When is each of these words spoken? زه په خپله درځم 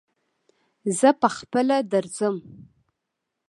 زه 0.99 1.09
په 1.21 1.27
خپله 1.37 1.77
درځم 1.91 2.35